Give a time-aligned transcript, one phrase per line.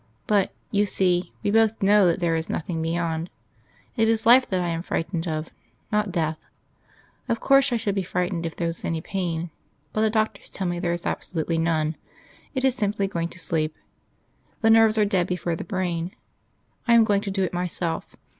[0.25, 3.29] But, you see, we both know that there is nothing beyond.
[3.95, 5.51] It is life that I am frightened of
[5.91, 6.39] not death.
[7.29, 9.51] Of course, I should be frightened if there was any pain;
[9.93, 11.97] but the doctors tell me there is absolutely none.
[12.55, 13.75] It is simply going to sleep.
[14.61, 16.15] The nerves are dead before the brain.
[16.87, 18.15] I am going to do it myself.